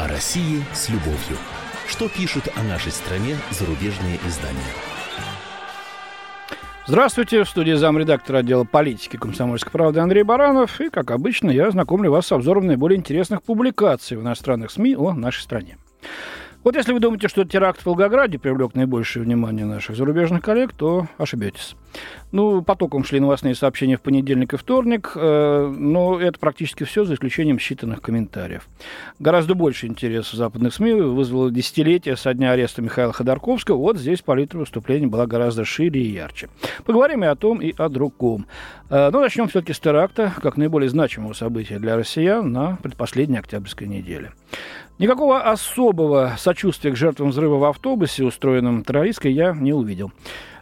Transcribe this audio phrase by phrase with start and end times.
[0.00, 1.36] О России с любовью.
[1.86, 4.58] Что пишут о нашей стране зарубежные издания?
[6.86, 10.80] Здравствуйте, в студии замредактора отдела политики комсомольской правды Андрей Баранов.
[10.80, 15.12] И, как обычно, я знакомлю вас с обзором наиболее интересных публикаций в иностранных СМИ о
[15.12, 15.76] нашей стране.
[16.62, 21.06] Вот если вы думаете, что теракт в Волгограде привлек наибольшее внимание наших зарубежных коллег, то
[21.16, 21.74] ошибетесь.
[22.32, 27.14] Ну, потоком шли новостные сообщения в понедельник и вторник, э, но это практически все, за
[27.14, 28.68] исключением считанных комментариев.
[29.18, 33.76] Гораздо больше интерес в западных СМИ вызвало десятилетие со дня ареста Михаила Ходорковского.
[33.76, 36.50] Вот здесь палитра выступлений была гораздо шире и ярче.
[36.84, 38.46] Поговорим и о том, и о другом.
[38.90, 43.88] Э, но начнем все-таки с теракта, как наиболее значимого события для россиян на предпоследней октябрьской
[43.88, 44.32] неделе.
[45.00, 50.12] Никакого особого сочувствия к жертвам взрыва в автобусе, устроенном террористкой, я не увидел.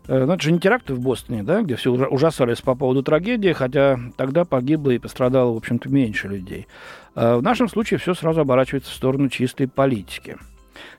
[0.07, 3.53] Э, но это же не теракты в Бостоне, да, где все ужасались по поводу трагедии,
[3.53, 6.69] хотя тогда погибло и пострадало, в общем-то, меньше людей.
[7.17, 10.37] Э, в нашем случае все сразу оборачивается в сторону чистой политики.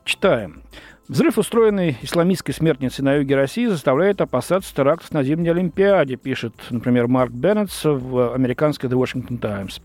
[0.03, 0.61] Читаем.
[1.09, 7.07] Взрыв, устроенный исламистской смертницей на юге России, заставляет опасаться терактов на зимней Олимпиаде, пишет, например,
[7.07, 9.81] Марк Беннетс в американской The Washington Times.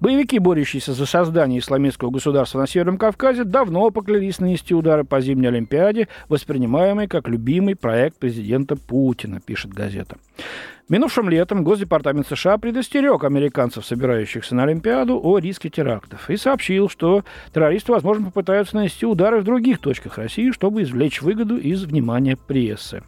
[0.00, 5.48] Боевики, борющиеся за создание исламистского государства на Северном Кавказе, давно поклялись нанести удары по зимней
[5.48, 10.18] Олимпиаде, воспринимаемый как любимый проект президента Путина, пишет газета.
[10.88, 17.24] Минувшим летом Госдепартамент США предостерег американцев, собирающихся на Олимпиаду, о риске терактов и сообщил, что
[17.52, 23.04] террористы, возможно, попытаются нанести удары в других точках России, чтобы извлечь выгоду из внимания прессы.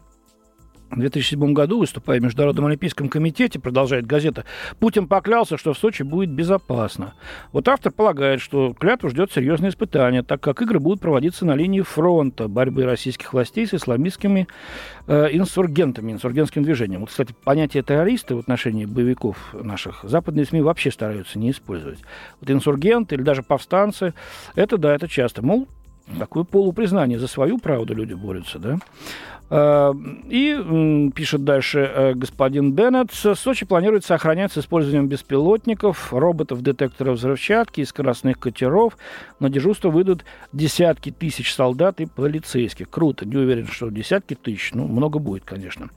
[0.91, 4.45] В 2007 году, выступая в Международном олимпийском комитете, продолжает газета,
[4.79, 7.15] Путин поклялся, что в Сочи будет безопасно.
[7.51, 11.81] Вот автор полагает, что клятву ждет серьезное испытание, так как игры будут проводиться на линии
[11.81, 14.47] фронта борьбы российских властей с исламистскими
[15.07, 17.01] э, инсургентами, инсургентским движением.
[17.01, 21.99] Вот, кстати, понятие террориста в отношении боевиков наших западные СМИ вообще стараются не использовать.
[22.39, 24.13] Вот инсургенты или даже повстанцы,
[24.55, 25.45] это да, это часто.
[25.45, 25.67] Мол,
[26.17, 28.79] такое полупризнание за свою правду люди борются, да.
[29.49, 29.93] Э,
[30.29, 37.81] и пишет дальше э, господин Беннет, Сочи планируется охранять с использованием беспилотников, роботов, детекторов взрывчатки
[37.81, 38.97] и скоростных катеров.
[39.39, 40.23] На дежурство выйдут
[40.53, 42.89] десятки тысяч солдат и полицейских.
[42.89, 45.89] Круто, не уверен, что десятки тысяч, ну, много будет, конечно.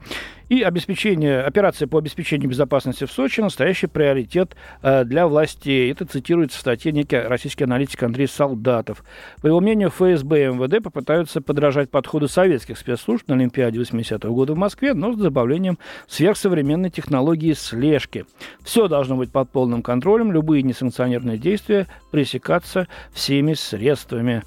[0.49, 5.91] И обеспечение, операция по обеспечению безопасности в Сочи– настоящий приоритет э, для властей.
[5.91, 9.05] Это цитируется в статье некий российский аналитик Андрей Солдатов.
[9.41, 14.55] По его мнению, ФСБ и МВД попытаются подражать подходу советских спецслужб на Олимпиаде 80-го года
[14.55, 18.25] в Москве, но с добавлением сверхсовременной технологии слежки.
[18.63, 24.43] Все должно быть под полным контролем, любые несанкционированные действия пресекаться всеми средствами.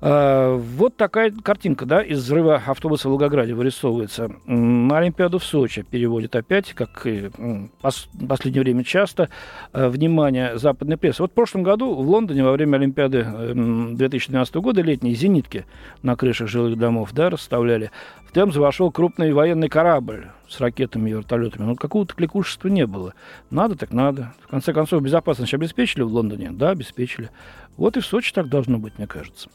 [0.00, 4.30] А, вот такая картинка, да, из взрыва автобуса в Волгограде вырисовывается.
[4.46, 9.28] На Олимпиаду в Сочи переводит опять, как и в последнее время часто,
[9.72, 11.22] э, внимание западной прессы.
[11.22, 15.66] Вот в прошлом году в Лондоне во время Олимпиады 2012 года летние зенитки
[16.02, 17.90] на крышах жилых домов, да, расставляли.
[18.28, 21.64] В Темз вошел крупный военный корабль с ракетами и вертолетами.
[21.64, 23.14] Но какого-то кликушества не было.
[23.50, 24.32] Надо так надо.
[24.40, 26.50] В конце концов, безопасность обеспечили в Лондоне?
[26.50, 27.30] Да, обеспечили.
[27.76, 29.48] Вот и в Сочи так должно быть, мне кажется.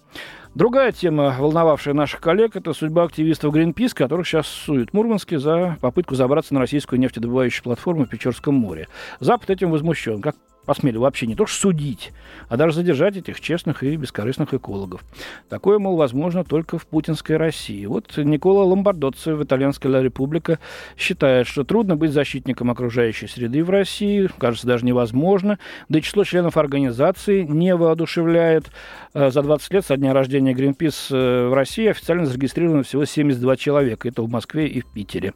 [0.55, 6.15] Другая тема, волновавшая наших коллег, это судьба активистов Greenpeace, которых сейчас суют Мурманске за попытку
[6.15, 8.87] забраться на российскую нефтедобывающую платформу в Печорском море.
[9.19, 10.21] Запад этим возмущен.
[10.21, 10.35] Как
[10.66, 12.12] посмели вообще не то что судить,
[12.50, 15.01] а даже задержать этих честных и бескорыстных экологов.
[15.50, 17.85] Такое, мол, возможно только в путинской России.
[17.85, 20.59] Вот Никола Ломбардоци в итальянской Ла Република
[20.97, 25.59] считает, что трудно быть защитником окружающей среды в России, кажется, даже невозможно,
[25.90, 28.72] да и число членов организации не воодушевляет.
[29.13, 33.57] Э, за 20 лет со дня рождения Greenpeace э, в России официально зарегистрировано всего 72
[33.57, 35.34] человека, это в Москве и в Питере.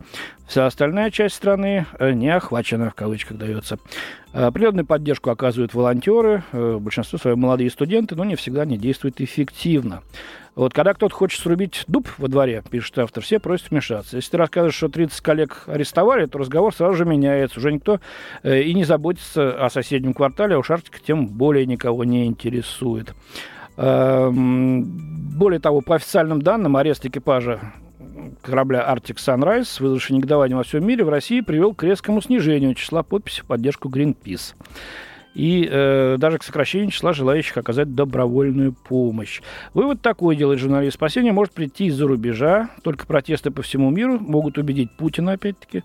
[0.47, 3.77] Вся остальная часть страны э, не охвачена, в кавычках дается.
[4.33, 4.85] Определенную
[5.17, 10.01] поддержку оказывают волонтеры, большинство свои молодые студенты, но не всегда они действуют эффективно.
[10.55, 14.15] Вот когда кто-то хочет срубить дуб во дворе, пишет автор, все просят вмешаться.
[14.15, 17.59] Если ты расскажешь, что 30 коллег арестовали, то разговор сразу же меняется.
[17.59, 17.99] Уже никто
[18.41, 23.13] э, и не заботится о соседнем квартале, а уж Арктика тем более никого не интересует.
[23.77, 27.59] Э, более того, по официальным данным, арест экипажа
[28.41, 33.03] корабля Arctic Sunrise, вызвавший негодование во всем мире, в России привел к резкому снижению числа
[33.03, 34.53] подписей в поддержку Greenpeace
[35.37, 39.41] и э, даже к сокращению числа желающих оказать добровольную помощь.
[39.75, 40.95] Вывод такой делает журналист.
[40.95, 45.83] Спасение может прийти из-за рубежа, только протесты по всему миру могут убедить Путина, опять-таки,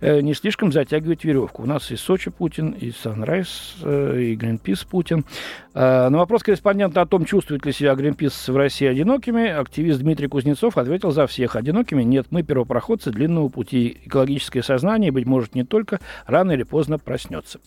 [0.00, 1.64] э, не слишком затягивать веревку.
[1.64, 5.26] У нас и Сочи Путин, и Sunrise, э, и Гринпис Путин.
[5.74, 10.28] Э, на вопрос корреспондента о том, чувствует ли себя Гринпис в России одинокими, активист Дмитрий
[10.28, 12.02] Кузнецов ответил за всех одинокими.
[12.02, 13.98] Нет, мы первопроходцы длинного пути.
[14.06, 17.60] Экологическое сознание, быть может, не только, рано или поздно проснется.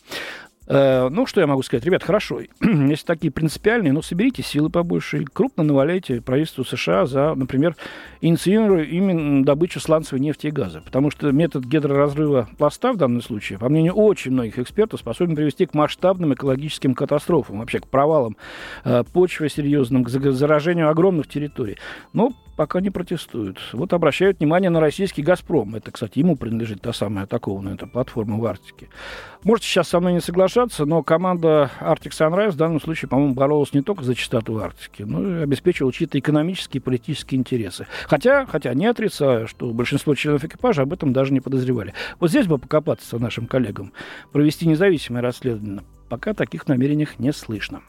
[0.68, 1.86] Э, ну, что я могу сказать?
[1.86, 7.34] Ребят, хорошо, если такие принципиальные, ну, соберите силы побольше и крупно наваляйте правительству США за,
[7.36, 7.76] например,
[8.22, 10.82] инициирую именно добычу сланцевой нефти и газа.
[10.82, 15.66] Потому что метод гидроразрыва пласта в данном случае, по мнению очень многих экспертов, способен привести
[15.66, 18.36] к масштабным экологическим катастрофам, вообще к провалам
[18.84, 21.78] э, почвы серьезным, к заражению огромных территорий.
[22.14, 23.60] Но пока не протестуют.
[23.72, 25.76] Вот обращают внимание на российский «Газпром».
[25.76, 28.90] Это, кстати, ему принадлежит та самая атакованная эта платформа в Арктике.
[29.44, 33.74] Можете сейчас со мной не соглашаться, но команда Arctic Sunrise в данном случае, по-моему, боролась
[33.74, 37.86] не только за чистоту Арктики, но и обеспечивала чьи-то экономические и политические интересы.
[38.08, 41.94] Хотя, хотя не отрицаю, что большинство членов экипажа об этом даже не подозревали.
[42.20, 43.94] Вот здесь бы покопаться нашим коллегам,
[44.32, 45.84] провести независимое расследование.
[46.10, 47.82] Пока таких намерениях не слышно.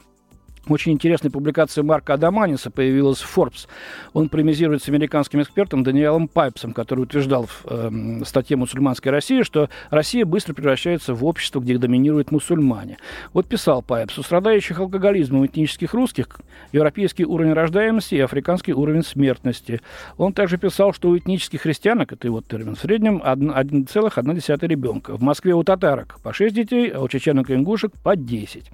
[0.69, 3.67] Очень интересная публикация Марка Адаманиса появилась в Forbes.
[4.12, 9.70] Он полемизирует с американским экспертом Даниэлом Пайпсом, который утверждал в э, статье «Мусульманская Россия», что
[9.91, 12.99] Россия быстро превращается в общество, где доминируют мусульмане.
[13.32, 16.29] Вот писал Пайпс, у страдающих алкоголизмом этнических русских
[16.73, 19.81] европейский уровень рождаемости и африканский уровень смертности.
[20.19, 25.17] Он также писал, что у этнических христианок, это его термин, в среднем 1,1 ребенка.
[25.17, 28.71] В Москве у татарок по 6 детей, а у чеченок и ингушек по 10.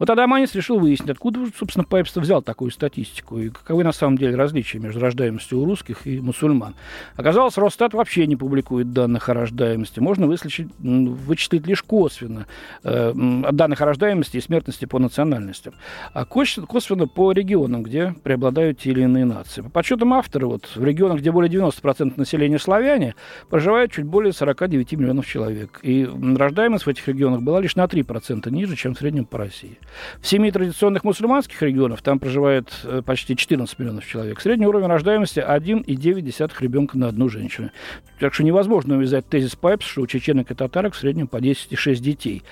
[0.00, 3.38] Вот Адаманис решил выяснить, откуда откуда, собственно, Пайпс взял такую статистику?
[3.38, 6.74] И каковы на самом деле различия между рождаемостью у русских и мусульман?
[7.16, 10.00] Оказалось, Росстат вообще не публикует данных о рождаемости.
[10.00, 12.46] Можно вычислить, вычислить лишь косвенно
[12.82, 13.12] э,
[13.52, 15.74] данных о рождаемости и смертности по национальностям.
[16.12, 19.62] А косвенно по регионам, где преобладают те или иные нации.
[19.62, 23.14] По подсчетам автора, вот, в регионах, где более 90% населения славяне,
[23.50, 25.80] проживает чуть более 49 миллионов человек.
[25.82, 29.78] И рождаемость в этих регионах была лишь на 3% ниже, чем в среднем по России.
[30.20, 34.38] В семи традиционных мусульманских мусульманских регионов, там проживает э, почти 14 миллионов человек.
[34.40, 37.70] Средний уровень рождаемости 1,9 ребенка на одну женщину.
[38.18, 41.94] Так что невозможно увязать тезис Пайпс, что у чеченок и татарок в среднем по 10,6
[41.96, 42.42] детей.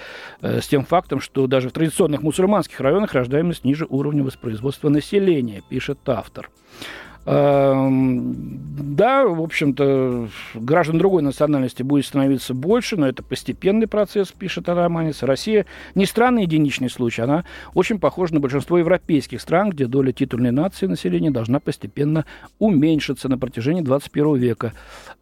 [0.40, 5.62] Э, с тем фактом, что даже в традиционных мусульманских районах рождаемость ниже уровня воспроизводства населения,
[5.68, 6.48] пишет автор.
[7.26, 8.60] Эм,
[8.96, 15.22] да, в общем-то, граждан другой национальности будет становиться больше, но это постепенный процесс, пишет Араманис.
[15.22, 20.50] Россия не странный единичный случай, она очень похожа на большинство европейских стран, где доля титульной
[20.50, 22.26] нации населения должна постепенно
[22.58, 24.72] уменьшиться на протяжении 21 века.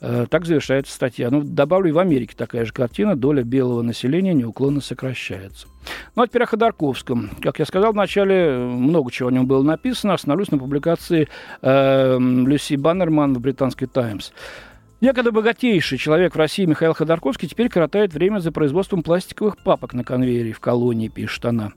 [0.00, 1.30] Э, так завершается статья.
[1.30, 5.68] Ну, добавлю, и в Америке такая же картина, доля белого населения неуклонно сокращается.
[6.14, 7.30] Ну, а теперь о Ходорковском.
[7.40, 10.14] Как я сказал вначале, много чего о нем было написано.
[10.14, 11.28] Остановлюсь на публикации
[11.60, 14.32] э, Люси Баннерман в британской «Таймс».
[15.00, 20.04] Некогда богатейший человек в России Михаил Ходорковский теперь коротает время за производством пластиковых папок на
[20.04, 21.72] конвейере в колонии, пишет она.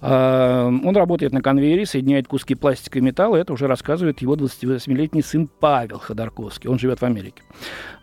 [0.00, 3.36] Эм, он работает на конвейере, соединяет куски пластика и металла.
[3.36, 6.68] Это уже рассказывает его 28-летний сын Павел Ходорковский.
[6.68, 7.42] Он живет в Америке.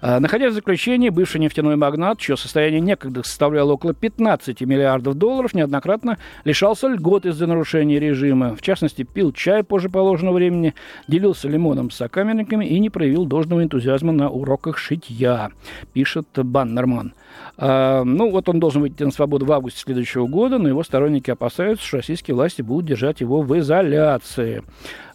[0.02, 5.54] Э, находясь в заключении, бывший нефтяной магнат, чье состояние некогда составляло около 15 миллиардов долларов,
[5.54, 8.56] неоднократно лишался льгот из-за нарушения режима.
[8.56, 10.74] В частности, пил чай позже положенного времени,
[11.08, 15.52] делился лимоном с сокамерниками и не проявил должного энтузиазма на уроках шитья,
[15.94, 17.14] пишет Баннерман.
[17.58, 21.32] А, ну, вот он должен выйти на свободу в августе следующего года, но его сторонники
[21.32, 24.64] опасаются, что российские власти будут держать его в изоляции.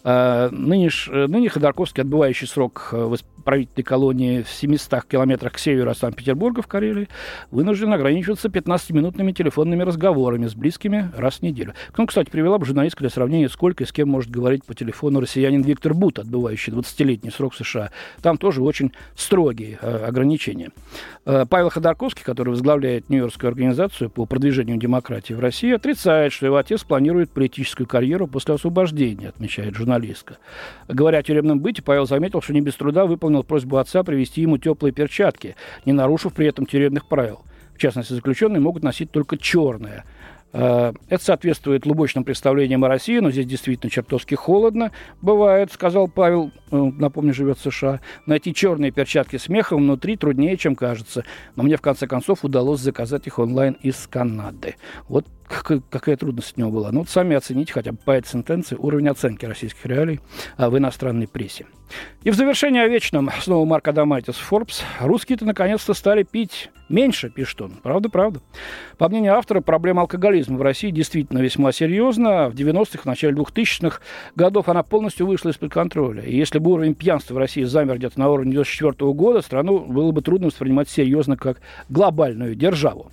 [0.09, 3.17] А, ныне, ныне Ходорковский, отбывающий срок э, в
[3.47, 7.09] правительной колонии в 700 километрах к северу от Санкт-Петербурга в Карелии,
[7.51, 11.73] вынужден ограничиваться 15-минутными телефонными разговорами с близкими раз в неделю.
[11.97, 15.19] Ну, кстати, привела бы журналистка для сравнения, сколько и с кем может говорить по телефону
[15.19, 17.91] россиянин Виктор Бут, отбывающий 20-летний срок в США.
[18.21, 20.71] Там тоже очень строгие э, ограничения.
[21.25, 26.57] Э, Павел Ходорковский, который возглавляет Нью-Йоркскую организацию по продвижению демократии в России, отрицает, что его
[26.57, 30.37] отец планирует политическую карьеру после освобождения, отмечает журналистка.
[30.87, 34.57] Говоря о тюремном быте, Павел заметил, что не без труда выполнил просьбу отца привезти ему
[34.57, 37.41] теплые перчатки, не нарушив при этом тюремных правил.
[37.75, 40.05] В частности, заключенные могут носить только черное–
[40.53, 46.51] Э, это соответствует лубочным представлениям о России, но здесь действительно чертовски холодно бывает, сказал Павел,
[46.71, 47.99] э, напомню, живет в США.
[48.25, 51.25] Найти черные перчатки с мехом внутри труднее, чем кажется.
[51.55, 54.75] Но мне, в конце концов, удалось заказать их онлайн из Канады.
[55.09, 56.91] Вот какая, трудность у него была.
[56.91, 60.19] Ну, вот сами оцените хотя бы по этой сентенции уровень оценки российских реалий
[60.57, 61.65] а, в иностранной прессе.
[62.23, 64.81] И в завершение о вечном, снова Марк Адамайтис Forbes.
[64.99, 67.71] Русские-то наконец-то стали пить меньше, пишет он.
[67.81, 68.41] Правда, правда.
[68.97, 72.49] По мнению автора, проблема алкоголизма в России действительно весьма серьезна.
[72.49, 74.01] В 90-х, в начале 2000-х
[74.35, 76.23] годов она полностью вышла из-под контроля.
[76.23, 80.11] И если бы уровень пьянства в России замер где-то на уровне 1994 года, страну было
[80.11, 83.11] бы трудно воспринимать серьезно как глобальную державу.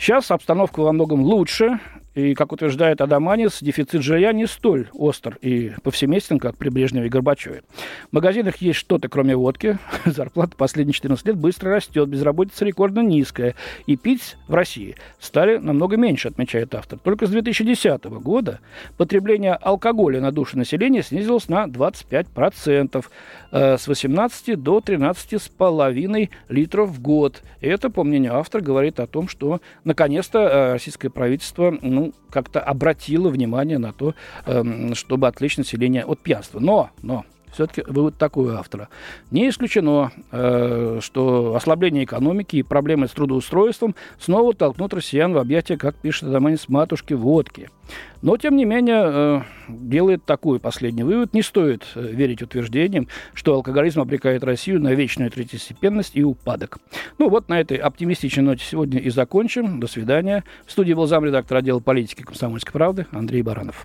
[0.00, 1.78] Сейчас обстановка во многом лучше,
[2.20, 7.10] и как утверждает Адаманис, дефицит жилья не столь остр и повсеместен, как при Брежневе и
[7.10, 7.62] Горбачеве.
[8.10, 9.78] В магазинах есть что-то, кроме водки.
[10.04, 13.54] Зарплата последние 14 лет быстро растет, безработица рекордно низкая.
[13.86, 16.98] И пить в России стали намного меньше, отмечает автор.
[16.98, 18.60] Только с 2010 года
[18.96, 23.04] потребление алкоголя на душу населения снизилось на 25%,
[23.52, 27.42] э, с 18 до 13,5 литров в год.
[27.60, 32.60] И это, по мнению автора, говорит о том, что наконец-то э, российское правительство ну, как-то
[32.60, 34.14] обратило внимание на то,
[34.46, 36.60] э, чтобы отвлечь население от пьянства.
[36.60, 38.88] Но, но, все-таки вывод такой автора.
[39.30, 45.76] Не исключено, э, что ослабление экономики и проблемы с трудоустройством снова толкнут россиян в объятия,
[45.76, 47.68] как пишет Адаманис, матушки водки.
[48.22, 51.32] Но, тем не менее, э, делает такой последний вывод.
[51.32, 56.78] Не стоит э, верить утверждениям, что алкоголизм обрекает Россию на вечную третьестепенность и упадок.
[57.18, 59.80] Ну вот на этой оптимистичной ноте сегодня и закончим.
[59.80, 60.44] До свидания.
[60.66, 63.84] В студии был замредактор отдела политики комсомольской правды Андрей Баранов.